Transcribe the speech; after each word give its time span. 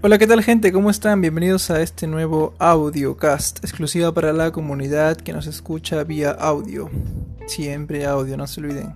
Hola, 0.00 0.16
¿qué 0.16 0.28
tal 0.28 0.44
gente? 0.44 0.72
¿Cómo 0.72 0.90
están? 0.90 1.20
Bienvenidos 1.20 1.72
a 1.72 1.82
este 1.82 2.06
nuevo 2.06 2.54
audiocast, 2.60 3.58
exclusiva 3.64 4.14
para 4.14 4.32
la 4.32 4.52
comunidad 4.52 5.16
que 5.16 5.32
nos 5.32 5.48
escucha 5.48 6.04
vía 6.04 6.30
audio. 6.30 6.88
Siempre 7.48 8.06
audio, 8.06 8.36
no 8.36 8.46
se 8.46 8.60
olviden. 8.60 8.94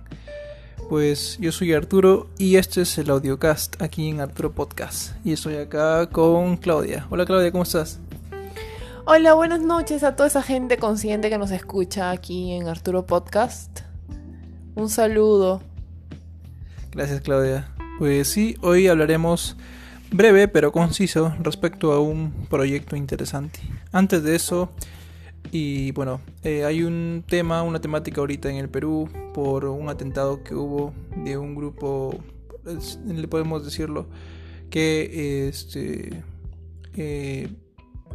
Pues 0.87 1.37
yo 1.41 1.51
soy 1.51 1.73
Arturo 1.73 2.29
y 2.37 2.55
este 2.55 2.83
es 2.83 2.97
el 2.97 3.09
audiocast 3.09 3.81
aquí 3.81 4.07
en 4.07 4.21
Arturo 4.21 4.53
Podcast. 4.53 5.13
Y 5.25 5.33
estoy 5.33 5.57
acá 5.57 6.07
con 6.07 6.55
Claudia. 6.55 7.05
Hola 7.09 7.25
Claudia, 7.25 7.51
¿cómo 7.51 7.63
estás? 7.63 7.99
Hola, 9.03 9.33
buenas 9.33 9.59
noches 9.59 10.05
a 10.05 10.15
toda 10.15 10.27
esa 10.27 10.41
gente 10.41 10.77
consciente 10.77 11.29
que 11.29 11.37
nos 11.37 11.51
escucha 11.51 12.11
aquí 12.11 12.53
en 12.53 12.69
Arturo 12.69 13.05
Podcast. 13.05 13.81
Un 14.75 14.89
saludo. 14.89 15.61
Gracias 16.93 17.19
Claudia. 17.19 17.67
Pues 17.99 18.29
sí, 18.29 18.55
hoy 18.61 18.87
hablaremos 18.87 19.57
breve 20.13 20.47
pero 20.47 20.71
conciso 20.71 21.33
respecto 21.41 21.91
a 21.91 21.99
un 21.99 22.31
proyecto 22.49 22.95
interesante. 22.95 23.59
Antes 23.91 24.23
de 24.23 24.35
eso, 24.35 24.69
y 25.51 25.91
bueno, 25.91 26.21
eh, 26.43 26.63
hay 26.63 26.83
un 26.83 27.23
tema, 27.27 27.63
una 27.63 27.81
temática 27.81 28.21
ahorita 28.21 28.49
en 28.49 28.57
el 28.57 28.69
Perú 28.69 29.09
por 29.33 29.65
un 29.65 29.89
atentado 29.89 30.43
que 30.43 30.55
hubo 30.55 30.93
de 31.23 31.37
un 31.37 31.55
grupo, 31.55 32.15
le 33.05 33.27
podemos 33.27 33.65
decirlo, 33.65 34.07
que 34.69 35.47
este 35.47 36.23
eh, 36.95 37.49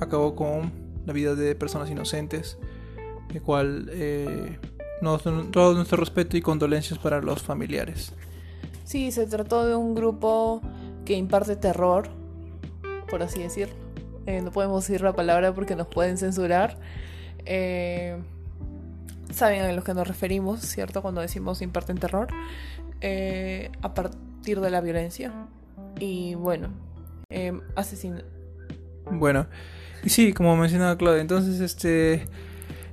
acabó 0.00 0.34
con 0.34 0.72
la 1.04 1.12
vida 1.12 1.34
de 1.34 1.54
personas 1.54 1.90
inocentes, 1.90 2.58
el 3.32 3.42
cual 3.42 3.88
eh, 3.92 4.58
nos, 5.02 5.22
todo 5.50 5.74
nuestro 5.74 5.98
respeto 5.98 6.36
y 6.36 6.42
condolencias 6.42 6.98
para 6.98 7.20
los 7.20 7.42
familiares. 7.42 8.12
Sí, 8.84 9.12
se 9.12 9.26
trató 9.26 9.66
de 9.66 9.76
un 9.76 9.94
grupo 9.94 10.62
que 11.08 11.14
imparte 11.14 11.56
terror, 11.56 12.10
por 13.08 13.22
así 13.22 13.42
decirlo. 13.42 13.74
Eh, 14.26 14.42
no 14.42 14.50
podemos 14.50 14.86
decir 14.86 15.00
la 15.00 15.14
palabra 15.14 15.54
porque 15.54 15.74
nos 15.74 15.86
pueden 15.86 16.18
censurar. 16.18 16.76
Eh, 17.46 18.18
saben 19.32 19.62
a 19.62 19.72
los 19.72 19.84
que 19.84 19.94
nos 19.94 20.06
referimos, 20.06 20.60
¿cierto? 20.60 21.00
Cuando 21.00 21.22
decimos 21.22 21.62
imparten 21.62 21.96
terror. 21.96 22.28
Eh, 23.00 23.70
a 23.80 23.94
partir 23.94 24.60
de 24.60 24.68
la 24.68 24.82
violencia. 24.82 25.32
Y 25.98 26.34
bueno, 26.34 26.68
eh, 27.30 27.58
asesino. 27.74 28.18
Bueno, 29.10 29.46
y 30.04 30.10
sí, 30.10 30.34
como 30.34 30.58
mencionaba 30.58 30.98
Claudia, 30.98 31.22
entonces 31.22 31.58
este 31.60 32.26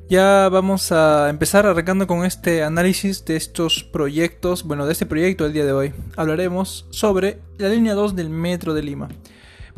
ya 0.07 0.49
vamos 0.49 0.91
a 0.91 1.29
empezar 1.29 1.65
arrancando 1.65 2.05
con 2.05 2.25
este 2.25 2.63
análisis 2.63 3.25
de 3.25 3.35
estos 3.35 3.83
proyectos, 3.83 4.63
bueno, 4.63 4.85
de 4.85 4.93
este 4.93 5.05
proyecto 5.05 5.45
el 5.45 5.53
día 5.53 5.65
de 5.65 5.71
hoy. 5.71 5.93
Hablaremos 6.15 6.85
sobre 6.91 7.39
la 7.57 7.69
línea 7.69 7.95
2 7.95 8.15
del 8.15 8.29
Metro 8.29 8.73
de 8.73 8.83
Lima. 8.83 9.09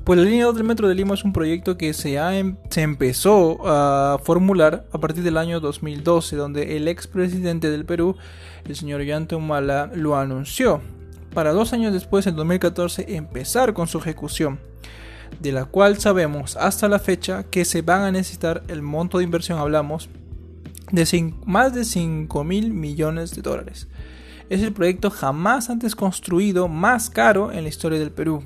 Pues 0.04 0.20
la 0.20 0.26
línea 0.26 0.46
2 0.46 0.56
del 0.56 0.64
Metro 0.66 0.88
de 0.90 0.96
Lima 0.96 1.14
es 1.14 1.24
un 1.24 1.34
proyecto 1.34 1.78
que 1.78 1.94
se, 1.94 2.20
ha, 2.20 2.38
em, 2.38 2.58
se 2.70 2.82
empezó 2.82 3.60
a 3.66 4.20
formular 4.22 4.86
a 4.92 4.98
partir 5.00 5.24
del 5.24 5.38
año 5.38 5.60
2012, 5.60 6.36
donde 6.36 6.76
el 6.76 6.88
expresidente 6.88 7.70
del 7.70 7.86
Perú, 7.86 8.18
el 8.66 8.76
señor 8.76 9.02
Ollanta 9.02 9.38
Humala, 9.38 9.92
lo 9.94 10.18
anunció. 10.18 10.82
Para 11.34 11.54
dos 11.54 11.72
años 11.72 11.94
después, 11.94 12.28
en 12.28 12.36
2014, 12.36 13.16
empezar 13.16 13.74
con 13.74 13.88
su 13.88 13.98
ejecución 14.00 14.60
de 15.40 15.52
la 15.52 15.66
cual 15.66 16.00
sabemos 16.00 16.56
hasta 16.58 16.88
la 16.88 17.00
fecha 17.00 17.44
que 17.44 17.66
se 17.66 17.82
van 17.82 18.02
a 18.02 18.12
necesitar 18.12 18.64
el 18.68 18.82
monto 18.82 19.18
de 19.18 19.24
inversión, 19.24 19.60
hablamos, 19.60 20.10
de 20.92 21.34
más 21.46 21.74
de 21.74 21.86
5 21.86 22.44
mil 22.44 22.74
millones 22.74 23.36
de 23.36 23.42
dólares. 23.42 23.88
Es 24.50 24.62
el 24.62 24.72
proyecto 24.72 25.10
jamás 25.10 25.70
antes 25.70 25.96
construido 25.96 26.68
más 26.68 27.10
caro 27.10 27.52
en 27.52 27.64
la 27.64 27.70
historia 27.70 28.00
del 28.00 28.12
Perú. 28.12 28.44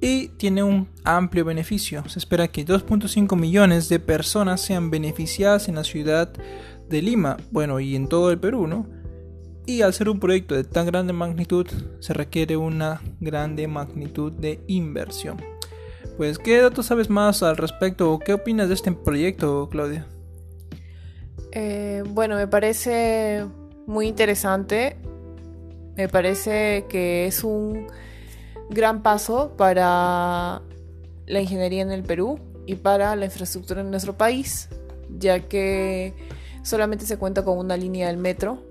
Y 0.00 0.28
tiene 0.28 0.62
un 0.62 0.88
amplio 1.04 1.44
beneficio. 1.44 2.08
Se 2.08 2.18
espera 2.18 2.48
que 2.48 2.64
2.5 2.64 3.36
millones 3.36 3.90
de 3.90 4.00
personas 4.00 4.62
sean 4.62 4.90
beneficiadas 4.90 5.68
en 5.68 5.74
la 5.74 5.84
ciudad 5.84 6.32
de 6.88 7.02
Lima, 7.02 7.36
bueno, 7.50 7.80
y 7.80 7.94
en 7.94 8.08
todo 8.08 8.30
el 8.30 8.38
Perú, 8.38 8.66
¿no? 8.66 8.86
Y 9.66 9.82
al 9.82 9.92
ser 9.92 10.08
un 10.08 10.18
proyecto 10.18 10.54
de 10.54 10.64
tan 10.64 10.86
grande 10.86 11.12
magnitud, 11.12 11.66
se 12.00 12.14
requiere 12.14 12.56
una 12.56 13.02
grande 13.20 13.68
magnitud 13.68 14.32
de 14.32 14.64
inversión. 14.66 15.36
Pues, 16.16 16.38
¿qué 16.38 16.60
datos 16.60 16.86
sabes 16.86 17.10
más 17.10 17.42
al 17.42 17.58
respecto 17.58 18.10
o 18.10 18.18
qué 18.18 18.32
opinas 18.32 18.68
de 18.68 18.74
este 18.74 18.90
proyecto, 18.92 19.68
Claudia? 19.70 20.06
Eh, 21.52 22.02
bueno, 22.06 22.36
me 22.36 22.46
parece 22.46 23.44
muy 23.86 24.06
interesante. 24.06 24.96
Me 25.96 26.08
parece 26.08 26.86
que 26.88 27.26
es 27.26 27.44
un 27.44 27.88
gran 28.70 29.02
paso 29.02 29.54
para 29.56 30.62
la 31.26 31.40
ingeniería 31.40 31.82
en 31.82 31.90
el 31.90 32.02
Perú 32.02 32.38
y 32.66 32.76
para 32.76 33.16
la 33.16 33.24
infraestructura 33.24 33.80
en 33.80 33.90
nuestro 33.90 34.16
país, 34.16 34.68
ya 35.18 35.40
que 35.40 36.14
solamente 36.62 37.04
se 37.06 37.16
cuenta 37.18 37.44
con 37.44 37.58
una 37.58 37.76
línea 37.76 38.06
del 38.06 38.16
metro 38.16 38.62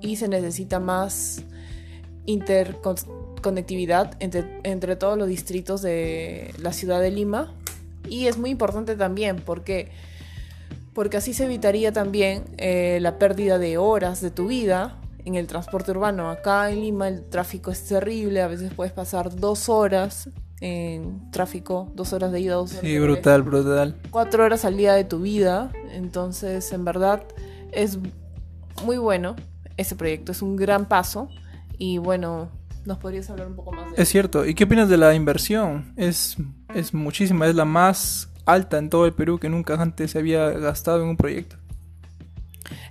y 0.00 0.16
se 0.16 0.28
necesita 0.28 0.80
más 0.80 1.42
interconectividad 2.24 4.16
entre, 4.20 4.60
entre 4.64 4.96
todos 4.96 5.18
los 5.18 5.28
distritos 5.28 5.82
de 5.82 6.54
la 6.60 6.72
ciudad 6.72 7.00
de 7.00 7.10
Lima. 7.10 7.52
Y 8.08 8.26
es 8.26 8.38
muy 8.38 8.50
importante 8.50 8.96
también 8.96 9.42
porque 9.44 9.90
porque 10.96 11.18
así 11.18 11.34
se 11.34 11.44
evitaría 11.44 11.92
también 11.92 12.44
eh, 12.56 13.00
la 13.02 13.18
pérdida 13.18 13.58
de 13.58 13.76
horas 13.76 14.22
de 14.22 14.30
tu 14.30 14.46
vida 14.46 14.98
en 15.26 15.34
el 15.34 15.46
transporte 15.46 15.90
urbano. 15.90 16.30
Acá 16.30 16.70
en 16.70 16.80
Lima 16.80 17.06
el 17.06 17.22
tráfico 17.28 17.70
es 17.70 17.84
terrible, 17.84 18.40
a 18.40 18.48
veces 18.48 18.72
puedes 18.74 18.94
pasar 18.94 19.36
dos 19.36 19.68
horas 19.68 20.30
en 20.62 21.30
tráfico, 21.30 21.92
dos 21.94 22.14
horas 22.14 22.32
de 22.32 22.40
ida, 22.40 22.54
dos 22.54 22.70
horas 22.70 22.80
Sí, 22.80 22.98
brutal, 22.98 23.42
brutal. 23.42 23.94
Cuatro 24.10 24.42
horas 24.42 24.64
al 24.64 24.78
día 24.78 24.94
de 24.94 25.04
tu 25.04 25.20
vida, 25.20 25.70
entonces 25.92 26.72
en 26.72 26.86
verdad 26.86 27.24
es 27.72 27.98
muy 28.82 28.96
bueno 28.96 29.36
ese 29.76 29.96
proyecto, 29.96 30.32
es 30.32 30.40
un 30.40 30.56
gran 30.56 30.88
paso 30.88 31.28
y 31.76 31.98
bueno, 31.98 32.48
nos 32.86 32.96
podrías 32.96 33.28
hablar 33.28 33.48
un 33.48 33.56
poco 33.56 33.70
más 33.72 33.94
de 33.94 34.02
Es 34.02 34.08
cierto, 34.08 34.46
¿y 34.46 34.54
qué 34.54 34.64
opinas 34.64 34.88
de 34.88 34.96
la 34.96 35.12
inversión? 35.12 35.92
Es, 35.98 36.38
es 36.74 36.94
muchísima, 36.94 37.46
es 37.46 37.54
la 37.54 37.66
más 37.66 38.30
alta 38.46 38.78
en 38.78 38.88
todo 38.88 39.04
el 39.04 39.12
Perú 39.12 39.38
que 39.38 39.48
nunca 39.48 39.74
antes 39.74 40.12
se 40.12 40.18
había 40.18 40.50
gastado 40.50 41.02
en 41.02 41.08
un 41.08 41.16
proyecto. 41.16 41.56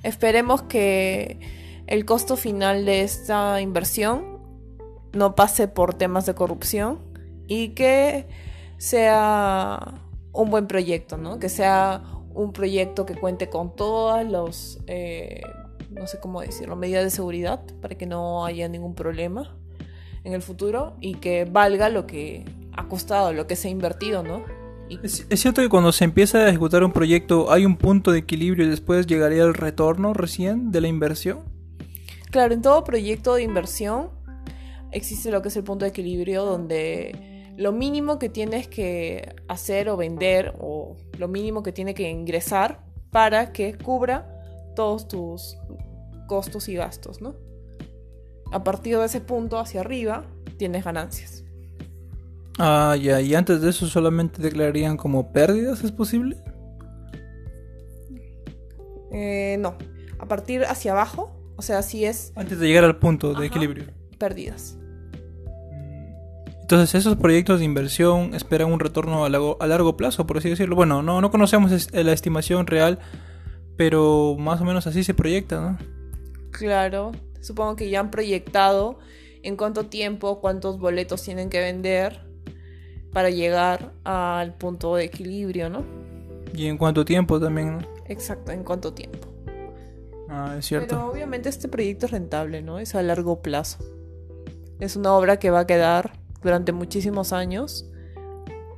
Esperemos 0.03 0.61
que 0.63 1.39
el 1.87 2.05
costo 2.05 2.37
final 2.37 2.85
de 2.85 3.01
esta 3.01 3.59
inversión 3.61 4.39
no 5.13 5.35
pase 5.35 5.67
por 5.67 5.93
temas 5.93 6.25
de 6.25 6.35
corrupción 6.35 6.99
y 7.47 7.69
que 7.69 8.27
sea 8.77 10.01
un 10.33 10.49
buen 10.49 10.67
proyecto, 10.67 11.17
¿no? 11.17 11.39
Que 11.39 11.49
sea 11.49 12.03
un 12.33 12.51
proyecto 12.51 13.05
que 13.05 13.15
cuente 13.15 13.49
con 13.49 13.75
todas 13.75 14.29
los, 14.29 14.79
eh, 14.87 15.41
no 15.89 16.05
sé 16.07 16.19
cómo 16.19 16.41
decirlo, 16.41 16.75
medidas 16.75 17.03
de 17.05 17.09
seguridad 17.09 17.61
para 17.81 17.95
que 17.95 18.05
no 18.05 18.45
haya 18.45 18.67
ningún 18.67 18.93
problema 18.93 19.55
en 20.23 20.33
el 20.33 20.41
futuro 20.41 20.97
y 20.99 21.15
que 21.15 21.45
valga 21.45 21.87
lo 21.89 22.05
que 22.05 22.45
ha 22.73 22.87
costado, 22.87 23.31
lo 23.31 23.47
que 23.47 23.55
se 23.55 23.69
ha 23.69 23.71
invertido, 23.71 24.21
¿no? 24.21 24.43
Es, 24.89 25.25
cierto 25.41 25.61
que 25.61 25.69
cuando 25.69 25.91
se 25.91 26.03
empieza 26.03 26.39
a 26.39 26.49
ejecutar 26.49 26.83
un 26.83 26.91
proyecto 26.91 27.51
hay 27.51 27.65
un 27.65 27.75
punto 27.77 28.11
de 28.11 28.19
equilibrio 28.19 28.65
y 28.65 28.69
después 28.69 29.07
llegaría 29.07 29.43
el 29.43 29.53
retorno 29.53 30.13
recién 30.13 30.71
de 30.71 30.81
la 30.81 30.87
inversión. 30.87 31.43
Claro, 32.29 32.53
en 32.53 32.61
todo 32.61 32.83
proyecto 32.83 33.35
de 33.35 33.43
inversión 33.43 34.09
existe 34.91 35.31
lo 35.31 35.41
que 35.41 35.47
es 35.47 35.55
el 35.55 35.63
punto 35.63 35.85
de 35.85 35.89
equilibrio 35.89 36.45
donde 36.45 37.53
lo 37.57 37.71
mínimo 37.71 38.19
que 38.19 38.29
tienes 38.29 38.67
que 38.67 39.35
hacer 39.47 39.89
o 39.89 39.97
vender 39.97 40.53
o 40.59 40.97
lo 41.17 41.27
mínimo 41.27 41.63
que 41.63 41.71
tiene 41.71 41.93
que 41.93 42.09
ingresar 42.09 42.83
para 43.11 43.53
que 43.53 43.77
cubra 43.77 44.29
todos 44.75 45.07
tus 45.07 45.57
costos 46.27 46.67
y 46.67 46.75
gastos, 46.75 47.21
¿no? 47.21 47.35
A 48.51 48.63
partir 48.63 48.97
de 48.97 49.05
ese 49.05 49.21
punto 49.21 49.57
hacia 49.57 49.81
arriba 49.81 50.25
tienes 50.57 50.83
ganancias. 50.83 51.44
Ah, 52.57 52.95
ya, 52.99 53.19
y 53.19 53.35
antes 53.35 53.61
de 53.61 53.69
eso 53.69 53.87
solamente 53.87 54.41
declararían 54.41 54.95
como 54.95 55.31
pérdidas, 55.33 55.83
¿es 55.83 55.91
posible? 55.91 56.37
Eh, 59.11 59.57
no, 59.59 59.75
a 60.19 60.27
partir 60.27 60.63
hacia 60.65 60.93
abajo, 60.93 61.35
o 61.57 61.61
sea, 61.61 61.81
si 61.81 62.05
es... 62.05 62.31
Antes 62.35 62.59
de 62.59 62.67
llegar 62.67 62.85
al 62.85 62.97
punto 62.97 63.29
de 63.29 63.35
Ajá, 63.35 63.45
equilibrio. 63.45 63.85
Pérdidas. 64.17 64.77
Entonces, 66.61 66.95
esos 66.95 67.17
proyectos 67.17 67.59
de 67.59 67.65
inversión 67.65 68.33
esperan 68.33 68.71
un 68.71 68.79
retorno 68.79 69.25
a 69.25 69.29
largo, 69.29 69.57
a 69.59 69.67
largo 69.67 69.97
plazo, 69.97 70.25
por 70.25 70.37
así 70.37 70.49
decirlo. 70.49 70.75
Bueno, 70.75 71.03
no, 71.03 71.21
no 71.21 71.29
conocemos 71.29 71.93
la 71.93 72.11
estimación 72.11 72.65
real, 72.65 72.99
pero 73.77 74.35
más 74.39 74.61
o 74.61 74.65
menos 74.65 74.87
así 74.87 75.03
se 75.03 75.13
proyecta, 75.13 75.61
¿no? 75.61 75.77
Claro, 76.51 77.11
supongo 77.41 77.75
que 77.75 77.89
ya 77.89 77.99
han 77.99 78.09
proyectado 78.09 78.97
en 79.43 79.57
cuánto 79.57 79.87
tiempo, 79.87 80.41
cuántos 80.41 80.79
boletos 80.79 81.21
tienen 81.21 81.49
que 81.49 81.59
vender 81.59 82.24
para 83.15 83.29
llegar 83.29 83.93
al 84.03 84.55
punto 84.55 84.97
de 84.97 85.05
equilibrio, 85.05 85.69
¿no? 85.69 85.85
Y 86.53 86.67
en 86.67 86.77
cuánto 86.77 87.05
tiempo 87.05 87.39
también, 87.39 87.77
¿no? 87.77 87.87
Exacto, 88.09 88.51
en 88.51 88.65
cuánto 88.65 88.91
tiempo. 88.91 89.25
Ah, 90.27 90.57
es 90.59 90.65
cierto. 90.65 90.97
Pero 90.97 91.11
obviamente 91.11 91.47
este 91.47 91.69
proyecto 91.69 92.07
es 92.07 92.11
rentable, 92.11 92.61
¿no? 92.61 92.77
Es 92.77 92.93
a 92.93 93.01
largo 93.01 93.41
plazo. 93.41 93.77
Es 94.81 94.97
una 94.97 95.13
obra 95.13 95.39
que 95.39 95.49
va 95.49 95.61
a 95.61 95.65
quedar 95.65 96.11
durante 96.43 96.73
muchísimos 96.73 97.31
años 97.31 97.89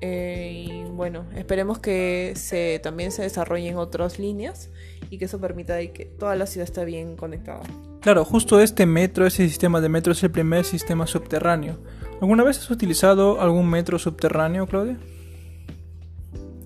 Eh, 0.01 0.65
y 0.67 0.83
bueno, 0.91 1.25
esperemos 1.35 1.79
que 1.79 2.33
se, 2.35 2.79
también 2.83 3.11
se 3.11 3.23
desarrollen 3.23 3.77
otras 3.77 4.19
líneas 4.19 4.69
y 5.09 5.17
que 5.17 5.25
eso 5.25 5.39
permita 5.39 5.73
de 5.73 5.91
que 5.91 6.05
toda 6.05 6.35
la 6.35 6.45
ciudad 6.45 6.65
esté 6.65 6.85
bien 6.85 7.15
conectada. 7.15 7.63
Claro, 8.01 8.23
justo 8.23 8.59
este 8.59 8.85
metro, 8.85 9.25
ese 9.25 9.47
sistema 9.47 9.81
de 9.81 9.89
metro 9.89 10.13
es 10.13 10.21
el 10.23 10.29
primer 10.29 10.65
sistema 10.65 11.07
subterráneo. 11.07 11.79
¿Alguna 12.21 12.43
vez 12.43 12.57
has 12.59 12.69
utilizado 12.71 13.39
algún 13.41 13.69
metro 13.69 13.99
subterráneo, 13.99 14.65
Claudia? 14.67 14.97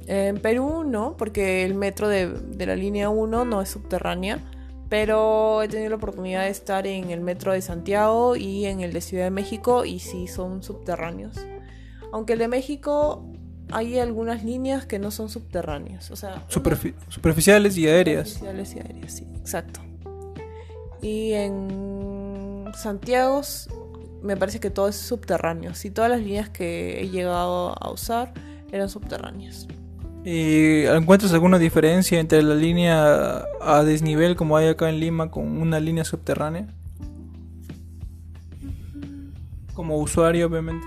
En 0.07 0.39
Perú 0.39 0.83
no, 0.85 1.15
porque 1.17 1.63
el 1.65 1.73
metro 1.75 2.07
de, 2.07 2.27
de 2.29 2.65
la 2.65 2.75
línea 2.75 3.09
1 3.09 3.45
no 3.45 3.61
es 3.61 3.69
subterránea, 3.69 4.39
pero 4.89 5.61
he 5.61 5.67
tenido 5.67 5.89
la 5.91 5.95
oportunidad 5.97 6.43
de 6.43 6.49
estar 6.49 6.85
en 6.87 7.11
el 7.11 7.21
metro 7.21 7.53
de 7.53 7.61
Santiago 7.61 8.35
y 8.35 8.65
en 8.65 8.81
el 8.81 8.91
de 8.93 9.01
Ciudad 9.01 9.25
de 9.25 9.31
México 9.31 9.85
y 9.85 9.99
sí 9.99 10.27
son 10.27 10.63
subterráneos. 10.63 11.37
Aunque 12.11 12.33
el 12.33 12.39
de 12.39 12.47
México 12.49 13.25
hay 13.71 13.99
algunas 13.99 14.43
líneas 14.43 14.85
que 14.85 14.99
no 14.99 15.11
son 15.11 15.29
subterráneas, 15.29 16.11
o 16.11 16.17
sea, 16.17 16.45
Superfi- 16.49 16.93
superficiales 17.07 17.77
y 17.77 17.87
aéreas. 17.87 18.29
Superficiales 18.31 18.75
y 18.75 18.79
aéreas, 18.79 19.13
sí, 19.13 19.27
exacto. 19.39 19.79
Y 21.01 21.31
en 21.33 22.65
Santiago 22.75 23.41
me 24.21 24.37
parece 24.37 24.59
que 24.59 24.69
todo 24.69 24.87
es 24.87 24.95
subterráneo. 24.95 25.73
Sí, 25.75 25.91
todas 25.91 26.11
las 26.11 26.21
líneas 26.21 26.49
que 26.49 27.01
he 27.01 27.09
llegado 27.09 27.75
a 27.81 27.91
usar 27.91 28.33
eran 28.71 28.89
subterráneas. 28.89 29.67
¿Y 30.23 30.85
encuentras 30.85 31.33
alguna 31.33 31.57
diferencia 31.57 32.19
entre 32.19 32.43
la 32.43 32.53
línea 32.53 33.43
a 33.59 33.83
desnivel 33.83 34.35
como 34.35 34.55
hay 34.55 34.67
acá 34.67 34.87
en 34.89 34.99
Lima 34.99 35.31
con 35.31 35.59
una 35.59 35.79
línea 35.79 36.03
subterránea? 36.03 36.67
Como 39.73 39.97
usuario, 39.97 40.45
obviamente. 40.45 40.85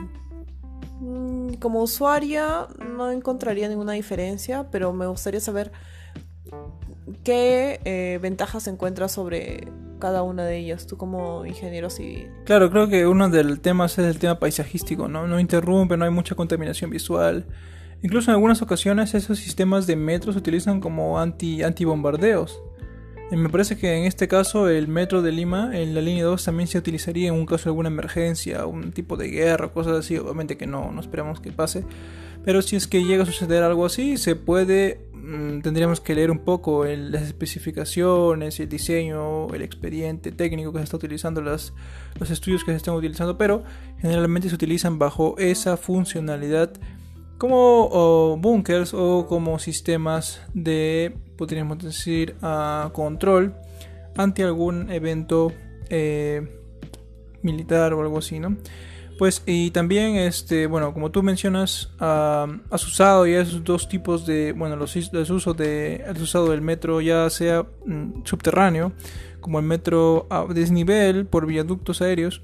Mm, 1.01 1.55
Como 1.55 1.83
usuaria 1.83 2.69
no 2.97 3.11
encontraría 3.11 3.69
ninguna 3.69 3.93
diferencia, 3.93 4.69
pero 4.71 4.93
me 4.93 5.07
gustaría 5.07 5.41
saber 5.41 5.73
qué 7.25 7.81
eh, 7.85 8.19
ventajas 8.23 8.69
encuentras 8.69 9.11
sobre 9.13 9.67
cada 10.05 10.23
una 10.23 10.45
de 10.45 10.59
ellas, 10.59 10.87
tú 10.87 10.99
como 10.99 11.47
ingeniero 11.47 11.89
civil. 11.89 12.29
Claro, 12.45 12.71
creo 12.71 12.89
que 12.89 13.07
uno 13.07 13.31
de 13.31 13.43
los 13.43 13.63
temas 13.63 13.99
es 13.99 14.05
el 14.05 14.19
tema 14.19 14.39
paisajístico, 14.39 15.09
¿no? 15.09 15.27
No 15.27 15.41
interrumpe, 15.41 15.97
no 15.97 16.05
hay 16.05 16.11
mucha 16.11 16.35
contaminación 16.35 16.91
visual. 16.91 17.47
Incluso 18.03 18.31
en 18.31 18.35
algunas 18.35 18.61
ocasiones 18.61 19.15
esos 19.15 19.39
sistemas 19.39 19.87
de 19.87 19.97
metro 19.97 20.31
se 20.31 20.39
utilizan 20.39 20.83
como 20.83 21.19
anti 21.19 21.63
antibombardeos. 21.63 22.61
Y 22.83 22.84
me 23.31 23.49
parece 23.49 23.77
que 23.77 23.97
en 23.97 24.05
este 24.05 24.29
caso 24.29 24.69
el 24.69 24.89
metro 24.89 25.23
de 25.23 25.33
Lima, 25.33 25.71
en 25.79 25.95
la 25.95 26.01
línea 26.01 26.25
2, 26.25 26.45
también 26.45 26.67
se 26.69 26.79
utilizaría 26.79 27.29
en 27.29 27.35
un 27.35 27.47
caso 27.47 27.65
de 27.65 27.71
alguna 27.71 27.89
emergencia, 27.89 28.67
un 28.67 28.93
tipo 28.93 29.17
de 29.17 29.29
guerra, 29.29 29.73
cosas 29.73 29.97
así. 29.99 30.17
Obviamente 30.17 30.57
que 30.57 30.67
no, 30.67 30.91
no 30.93 31.01
esperamos 31.01 31.41
que 31.41 31.51
pase. 31.51 31.85
Pero 32.45 32.61
si 32.61 32.77
es 32.77 32.87
que 32.87 33.03
llega 33.03 33.23
a 33.23 33.27
suceder 33.27 33.63
algo 33.63 33.87
así, 33.87 34.19
se 34.19 34.37
puede, 34.37 35.01
mm, 35.15 35.61
tendríamos 35.61 36.01
que 36.01 36.15
leer 36.15 36.31
un 36.31 36.41
poco 36.41 36.85
las 36.85 37.23
especificaciones, 37.23 38.61
el 38.61 38.69
diseño, 38.69 39.49
el 39.55 39.63
expediente 39.63 40.31
técnico 40.31 40.73
que 40.73 40.79
se 40.79 40.85
está 40.85 40.97
utilizando, 40.99 41.41
los 41.41 41.73
estudios 42.31 42.63
que 42.65 42.73
se 42.73 42.77
están 42.77 42.95
utilizando, 42.95 43.39
pero 43.39 43.65
generalmente 43.99 44.51
se 44.51 44.55
utilizan 44.55 44.99
bajo 44.99 45.37
esa 45.39 45.79
funcionalidad 45.79 46.73
como 47.39 48.37
bunkers 48.39 48.95
o 48.95 49.27
como 49.27 49.59
sistemas 49.59 50.41
de, 50.55 51.17
podríamos 51.37 51.79
decir, 51.79 52.37
ah, 52.43 52.91
control 52.93 53.55
ante 54.17 54.45
algún 54.45 54.91
evento 54.91 55.53
eh, 55.91 56.61
militar 57.43 57.93
o 57.93 58.01
algo 58.01 58.19
así, 58.19 58.39
¿no? 58.39 58.57
Pues 59.19 59.43
y 59.47 59.71
también, 59.71 60.17
este, 60.17 60.67
bueno, 60.67 60.93
como 60.93 61.11
tú 61.11 61.23
mencionas, 61.23 61.93
ah, 62.01 62.47
has 62.71 62.87
usado 62.87 63.27
ya 63.27 63.41
esos 63.41 63.63
dos 63.63 63.89
tipos 63.89 64.27
de, 64.27 64.53
bueno, 64.53 64.75
los 64.77 64.97
usos 64.97 65.57
de, 65.57 66.05
has 66.09 66.21
usado 66.21 66.53
el 66.53 66.63
metro 66.63 67.01
ya 67.01 67.31
sea 67.31 67.65
mm, 67.87 68.25
subterráneo, 68.25 68.93
como 69.41 69.59
el 69.61 69.67
metro 69.67 70.27
a 70.31 70.47
desnivel 70.53 71.27
por 71.27 71.47
viaductos 71.47 72.03
aéreos, 72.03 72.43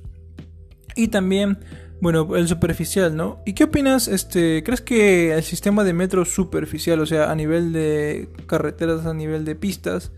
y 0.95 1.09
también, 1.09 1.59
bueno, 2.01 2.37
el 2.37 2.49
superficial, 2.49 3.17
¿no? 3.17 3.41
¿Y 3.47 3.53
qué 3.53 3.65
opinas, 3.65 4.09
este, 4.09 4.63
crees 4.65 4.81
que 4.81 5.35
el 5.35 5.43
sistema 5.43 5.85
de 5.85 5.93
metro 5.93 6.25
superficial, 6.25 7.01
o 7.01 7.07
sea, 7.07 7.31
a 7.31 7.35
nivel 7.35 7.73
de 7.73 8.29
carreteras, 8.47 9.07
a 9.07 9.15
nivel 9.15 9.45
de 9.45 9.55
pistas, 9.55 10.13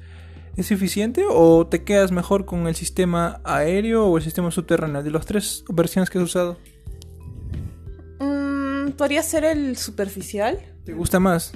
¿Es 0.55 0.71
eficiente 0.71 1.25
o 1.31 1.67
te 1.67 1.83
quedas 1.83 2.13
mejor 2.13 2.45
con 2.45 2.67
el 2.67 2.75
sistema 2.75 3.41
aéreo 3.43 4.07
o 4.07 4.19
el 4.19 4.23
sistema 4.23 4.51
subterráneo? 4.51 5.03
De 5.03 5.11
las 5.11 5.25
tres 5.25 5.65
versiones 5.71 6.11
que 6.11 6.19
has 6.19 6.25
usado, 6.25 6.59
Mm, 8.23 8.93
Podría 8.93 9.23
ser 9.23 9.45
el 9.45 9.77
superficial. 9.77 10.59
¿te 10.85 10.93
gusta 10.93 11.19
más? 11.19 11.53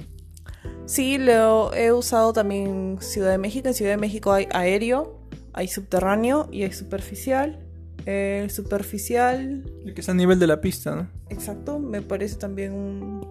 Sí, 0.85 1.17
lo 1.17 1.73
he 1.73 1.91
usado 1.91 2.33
también 2.33 2.67
en 2.67 3.01
Ciudad 3.01 3.31
de 3.31 3.37
México. 3.37 3.67
En 3.67 3.73
Ciudad 3.73 3.91
de 3.91 3.97
México 3.97 4.31
hay 4.31 4.47
aéreo, 4.51 5.21
hay 5.53 5.67
subterráneo 5.67 6.49
y 6.51 6.63
hay 6.63 6.73
superficial. 6.73 7.66
El 8.09 8.49
superficial, 8.51 9.69
El 9.85 9.93
que 9.93 9.99
está 9.99 10.13
a 10.13 10.15
nivel 10.15 10.39
de 10.39 10.47
la 10.47 10.61
pista, 10.61 10.95
¿no? 10.95 11.09
exacto, 11.29 11.77
me 11.77 12.01
parece 12.01 12.37
también 12.37 12.71
un- 12.73 13.27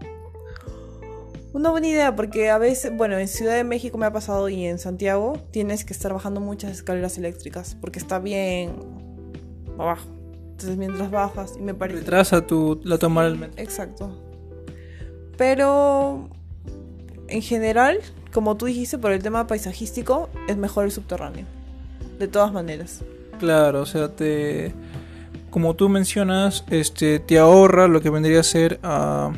una 1.55 1.71
buena 1.71 1.87
idea 1.89 2.15
porque 2.15 2.51
a 2.51 2.59
veces, 2.59 2.95
bueno, 2.95 3.17
en 3.19 3.27
Ciudad 3.27 3.55
de 3.55 3.65
México 3.65 3.97
me 3.97 4.05
ha 4.05 4.13
pasado 4.13 4.51
y 4.51 4.67
en 4.67 4.79
Santiago 4.79 5.33
tienes 5.51 5.87
que 5.87 5.95
estar 5.95 6.13
bajando 6.13 6.43
muchas 6.43 6.73
escaleras 6.73 7.17
eléctricas 7.17 7.75
porque 7.81 7.99
está 7.99 8.19
bien 8.19 8.75
abajo. 9.79 10.07
Entonces 10.51 10.77
mientras 10.77 11.11
bajas 11.11 11.55
y 11.59 11.63
me 11.63 11.73
parece... 11.73 12.01
Retrasa 12.01 12.47
tu, 12.47 12.79
la 12.85 12.99
toma 12.99 13.25
del 13.25 13.39
metro. 13.39 13.63
Exacto. 13.63 14.11
Pero 15.39 16.29
en 17.29 17.41
general, 17.43 18.01
como 18.33 18.57
tú 18.59 18.67
dijiste, 18.67 18.99
por 18.99 19.13
el 19.13 19.23
tema 19.23 19.47
paisajístico, 19.47 20.29
es 20.49 20.57
mejor 20.59 20.85
el 20.85 20.91
subterráneo. 20.93 21.47
De 22.19 22.29
todas 22.29 22.53
maneras. 22.53 23.03
Claro, 23.39 23.83
o 23.83 23.87
sea, 23.87 24.09
te... 24.09 24.73
Como 25.51 25.75
tú 25.75 25.89
mencionas, 25.89 26.65
este, 26.71 27.19
te 27.19 27.39
ahorra 27.39 27.89
lo 27.89 28.01
que 28.01 28.11
vendría 28.11 28.41
a 28.41 28.43
ser... 28.43 28.79
ah, 28.83 29.33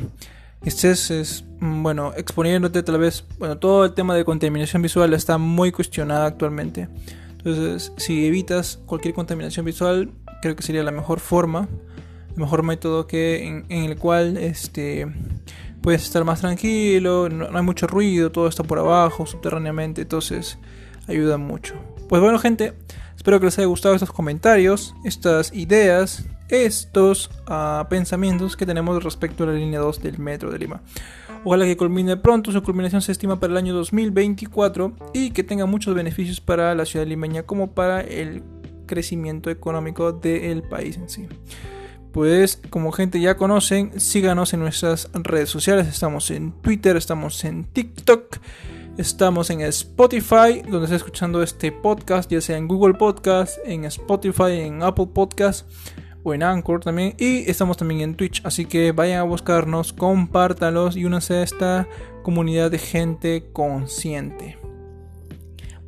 estés, 0.63 1.11
es, 1.11 1.45
mm, 1.59 1.83
bueno, 1.83 2.13
exponiéndote 2.15 2.83
tal 2.83 2.99
vez... 2.99 3.25
Bueno, 3.37 3.57
todo 3.57 3.85
el 3.85 3.93
tema 3.93 4.15
de 4.15 4.25
contaminación 4.25 4.81
visual 4.81 5.13
está 5.13 5.37
muy 5.37 5.71
cuestionado 5.71 6.25
actualmente. 6.25 6.87
Entonces, 7.37 7.93
si 7.97 8.25
evitas 8.25 8.79
cualquier 8.85 9.13
contaminación 9.13 9.65
visual, 9.65 10.11
creo 10.41 10.55
que 10.55 10.63
sería 10.63 10.83
la 10.83 10.91
mejor 10.91 11.19
forma, 11.19 11.69
el 12.31 12.37
mejor 12.37 12.63
método 12.63 13.07
que 13.07 13.47
en, 13.47 13.65
en 13.69 13.85
el 13.85 13.95
cual 13.97 14.37
este 14.37 15.07
puedes 15.81 16.03
estar 16.03 16.23
más 16.25 16.41
tranquilo, 16.41 17.29
no, 17.29 17.49
no 17.49 17.57
hay 17.57 17.63
mucho 17.63 17.87
ruido, 17.87 18.31
todo 18.31 18.47
está 18.47 18.63
por 18.63 18.79
abajo, 18.79 19.25
subterráneamente, 19.25 20.01
entonces 20.01 20.57
ayuda 21.07 21.37
mucho. 21.37 21.75
Pues 22.09 22.23
bueno, 22.23 22.39
gente, 22.39 22.73
espero 23.15 23.39
que 23.39 23.45
les 23.45 23.59
haya 23.59 23.67
gustado 23.67 23.93
estos 23.93 24.11
comentarios, 24.11 24.95
estas 25.03 25.53
ideas, 25.53 26.25
estos 26.49 27.29
ah, 27.45 27.85
pensamientos 27.87 28.57
que 28.57 28.65
tenemos 28.65 29.03
respecto 29.03 29.43
a 29.43 29.47
la 29.47 29.53
línea 29.53 29.79
2 29.79 30.01
del 30.01 30.17
metro 30.17 30.49
de 30.49 30.57
Lima. 30.57 30.81
Ojalá 31.43 31.65
que 31.65 31.77
culmine 31.77 32.17
pronto, 32.17 32.51
su 32.51 32.63
culminación 32.63 33.03
se 33.03 33.11
estima 33.11 33.39
para 33.39 33.51
el 33.51 33.57
año 33.57 33.75
2024 33.75 34.91
y 35.13 35.29
que 35.29 35.43
tenga 35.43 35.67
muchos 35.67 35.93
beneficios 35.93 36.41
para 36.41 36.73
la 36.73 36.83
ciudad 36.85 37.05
limeña 37.05 37.43
como 37.43 37.73
para 37.73 38.01
el 38.01 38.41
crecimiento 38.87 39.51
económico 39.51 40.11
del 40.11 40.63
país 40.63 40.97
en 40.97 41.09
sí. 41.09 41.27
Pues 42.11 42.59
como 42.71 42.91
gente 42.91 43.21
ya 43.21 43.37
conocen, 43.37 43.99
síganos 43.99 44.55
en 44.55 44.61
nuestras 44.61 45.11
redes 45.13 45.49
sociales, 45.51 45.87
estamos 45.87 46.31
en 46.31 46.53
Twitter, 46.53 46.97
estamos 46.97 47.45
en 47.45 47.65
TikTok, 47.65 48.39
estamos 48.99 49.49
en 49.49 49.61
Spotify, 49.61 50.61
donde 50.69 50.83
está 50.83 50.97
escuchando 50.97 51.41
este 51.41 51.71
podcast, 51.71 52.29
ya 52.29 52.41
sea 52.41 52.57
en 52.57 52.67
Google 52.67 52.95
Podcast, 52.95 53.57
en 53.63 53.85
Spotify, 53.85 54.59
en 54.59 54.83
Apple 54.83 55.07
Podcast 55.13 55.69
o 56.21 56.33
en 56.33 56.43
Anchor 56.43 56.81
también. 56.81 57.15
Y 57.17 57.49
estamos 57.49 57.77
también 57.77 58.01
en 58.01 58.15
Twitch. 58.15 58.41
Así 58.43 58.65
que 58.65 58.91
vayan 58.91 59.19
a 59.19 59.23
buscarnos, 59.23 59.93
compártalos 59.93 60.97
y 60.97 61.05
únanse 61.05 61.35
a 61.35 61.43
esta 61.43 61.87
comunidad 62.23 62.71
de 62.71 62.77
gente 62.77 63.49
consciente. 63.53 64.57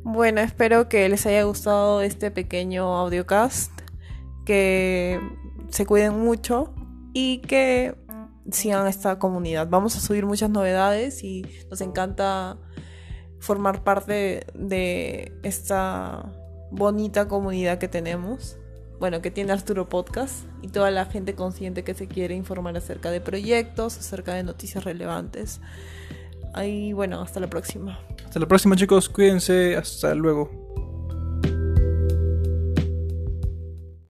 Bueno, 0.02 0.40
espero 0.40 0.88
que 0.88 1.06
les 1.10 1.26
haya 1.26 1.42
gustado 1.42 2.00
este 2.00 2.30
pequeño 2.30 2.96
audiocast. 2.96 3.72
Que 4.46 5.20
se 5.68 5.84
cuiden 5.84 6.18
mucho 6.18 6.74
y 7.12 7.40
que 7.40 7.94
sigan 8.50 8.86
esta 8.86 9.18
comunidad. 9.18 9.68
Vamos 9.68 9.96
a 9.96 10.00
subir 10.00 10.24
muchas 10.24 10.48
novedades 10.48 11.22
y 11.22 11.44
nos 11.70 11.82
encanta 11.82 12.56
formar 13.42 13.82
parte 13.82 14.46
de 14.54 15.32
esta 15.42 16.32
bonita 16.70 17.26
comunidad 17.26 17.78
que 17.78 17.88
tenemos. 17.88 18.56
Bueno, 19.00 19.20
que 19.20 19.32
tiene 19.32 19.52
Arturo 19.52 19.88
Podcast 19.88 20.44
y 20.62 20.68
toda 20.68 20.92
la 20.92 21.06
gente 21.06 21.34
consciente 21.34 21.82
que 21.82 21.92
se 21.92 22.06
quiere 22.06 22.36
informar 22.36 22.76
acerca 22.76 23.10
de 23.10 23.20
proyectos, 23.20 23.98
acerca 23.98 24.34
de 24.34 24.44
noticias 24.44 24.84
relevantes. 24.84 25.60
Ahí, 26.54 26.92
bueno, 26.92 27.20
hasta 27.20 27.40
la 27.40 27.50
próxima. 27.50 27.98
Hasta 28.24 28.38
la 28.38 28.46
próxima 28.46 28.76
chicos, 28.76 29.08
cuídense, 29.08 29.76
hasta 29.76 30.14
luego. 30.14 30.81